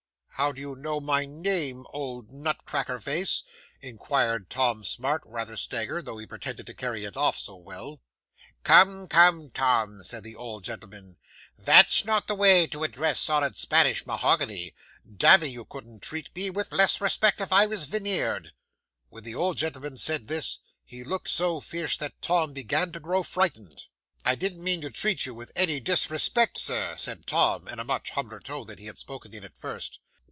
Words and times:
'"How 0.35 0.51
do 0.51 0.59
you 0.59 0.75
know 0.75 0.99
my 0.99 1.23
name, 1.25 1.85
old 1.93 2.31
nut 2.31 2.65
cracker 2.65 2.99
face?" 2.99 3.43
inquired 3.79 4.49
Tom 4.49 4.83
Smart, 4.83 5.21
rather 5.27 5.55
staggered; 5.55 6.05
though 6.07 6.17
he 6.17 6.25
pretended 6.25 6.65
to 6.65 6.73
carry 6.73 7.05
it 7.05 7.15
off 7.15 7.37
so 7.37 7.55
well. 7.55 7.99
'"Come, 8.63 9.07
come, 9.07 9.51
Tom," 9.51 10.01
said 10.01 10.23
the 10.23 10.35
old 10.35 10.63
gentleman, 10.63 11.17
"that's 11.59 12.05
not 12.05 12.25
the 12.27 12.33
way 12.33 12.65
to 12.65 12.83
address 12.83 13.19
solid 13.19 13.55
Spanish 13.55 14.07
mahogany. 14.07 14.73
Damme, 15.05 15.43
you 15.45 15.63
couldn't 15.63 16.01
treat 16.01 16.35
me 16.35 16.49
with 16.49 16.71
less 16.71 16.99
respect 16.99 17.39
if 17.39 17.53
I 17.53 17.67
was 17.67 17.85
veneered." 17.85 18.51
When 19.09 19.23
the 19.23 19.35
old 19.35 19.57
gentleman 19.57 19.97
said 19.97 20.25
this, 20.25 20.57
he 20.83 21.03
looked 21.03 21.27
so 21.29 21.59
fierce 21.59 21.99
that 21.99 22.19
Tom 22.19 22.53
began 22.53 22.91
to 22.93 22.99
grow 22.99 23.21
frightened. 23.21 23.85
'"I 24.25 24.33
didn't 24.33 24.63
mean 24.63 24.81
to 24.81 24.89
treat 24.89 25.27
you 25.27 25.35
with 25.35 25.51
any 25.55 25.79
disrespect, 25.79 26.57
Sir," 26.57 26.95
said 26.97 27.27
Tom, 27.27 27.67
in 27.67 27.77
a 27.77 27.83
much 27.83 28.09
humbler 28.11 28.39
tone 28.39 28.65
than 28.65 28.79
he 28.79 28.87
had 28.87 28.97
spoken 28.97 29.35
in 29.35 29.43
at 29.43 29.55
first. 29.55 29.99